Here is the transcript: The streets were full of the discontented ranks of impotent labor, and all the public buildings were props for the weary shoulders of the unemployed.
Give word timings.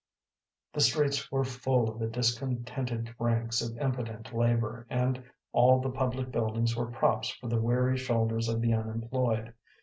The 0.73 0.81
streets 0.81 1.31
were 1.31 1.43
full 1.43 1.87
of 1.87 1.99
the 1.99 2.07
discontented 2.07 3.13
ranks 3.19 3.61
of 3.61 3.77
impotent 3.77 4.33
labor, 4.33 4.87
and 4.89 5.23
all 5.51 5.79
the 5.79 5.91
public 5.91 6.31
buildings 6.31 6.75
were 6.75 6.89
props 6.89 7.29
for 7.29 7.47
the 7.47 7.61
weary 7.61 7.97
shoulders 7.97 8.47
of 8.49 8.61
the 8.61 8.73
unemployed. 8.73 9.53